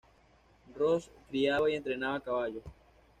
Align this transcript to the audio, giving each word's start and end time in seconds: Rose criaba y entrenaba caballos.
Rose 0.75 1.11
criaba 1.29 1.69
y 1.69 1.75
entrenaba 1.75 2.19
caballos. 2.19 2.63